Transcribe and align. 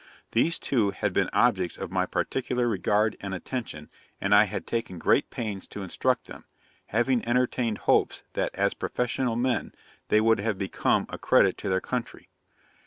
These 0.31 0.57
two 0.57 0.89
had 0.89 1.13
been 1.13 1.29
objects 1.31 1.77
of 1.77 1.91
my 1.91 2.07
particular 2.07 2.67
regard 2.67 3.15
and 3.21 3.35
attention, 3.35 3.91
and 4.19 4.33
I 4.33 4.45
had 4.45 4.65
taken 4.65 4.97
great 4.97 5.29
pains 5.29 5.67
to 5.67 5.83
instruct 5.83 6.25
them, 6.25 6.43
having 6.87 7.23
entertained 7.27 7.77
hopes 7.85 8.23
that, 8.33 8.49
as 8.55 8.73
professional 8.73 9.35
men, 9.35 9.75
they 10.07 10.19
would 10.19 10.39
have 10.39 10.57
become 10.57 11.05
a 11.07 11.19
credit 11.19 11.55
to 11.59 11.69
their 11.69 11.81
country. 11.81 12.29